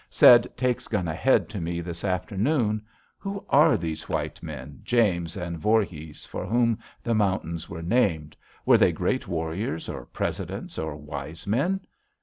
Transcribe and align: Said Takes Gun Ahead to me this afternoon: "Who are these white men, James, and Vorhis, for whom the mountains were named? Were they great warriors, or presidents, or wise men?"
Said 0.09 0.51
Takes 0.57 0.87
Gun 0.87 1.07
Ahead 1.07 1.47
to 1.49 1.61
me 1.61 1.79
this 1.79 2.03
afternoon: 2.03 2.83
"Who 3.19 3.45
are 3.49 3.77
these 3.77 4.09
white 4.09 4.41
men, 4.41 4.81
James, 4.83 5.37
and 5.37 5.59
Vorhis, 5.59 6.25
for 6.25 6.43
whom 6.47 6.79
the 7.03 7.13
mountains 7.13 7.69
were 7.69 7.83
named? 7.83 8.35
Were 8.65 8.79
they 8.79 8.93
great 8.93 9.27
warriors, 9.27 9.87
or 9.87 10.05
presidents, 10.07 10.79
or 10.79 10.95
wise 10.95 11.45
men?" 11.45 11.81